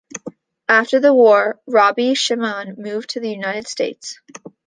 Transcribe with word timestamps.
After 0.67 0.99
the 0.99 1.13
war, 1.13 1.59
Rabbi 1.67 2.13
Shimon 2.13 2.73
moved 2.79 3.11
to 3.11 3.19
the 3.19 3.29
United 3.29 3.67
States. 3.67 4.19